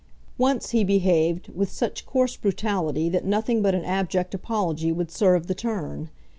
Once 0.39 0.71
he 0.71 0.83
behaved 0.83 1.47
with 1.49 1.69
such 1.71 2.07
coarse 2.07 2.35
brutality 2.35 3.07
that 3.07 3.23
nothing 3.23 3.61
but 3.61 3.75
an 3.75 3.85
abject 3.85 4.33
apology 4.33 4.91
would 4.91 5.11
serve 5.11 5.45
the 5.45 5.53
turn. 5.53 6.09